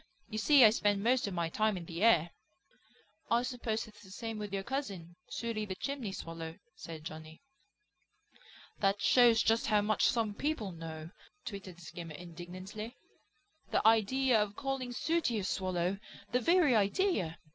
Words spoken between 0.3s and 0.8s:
see I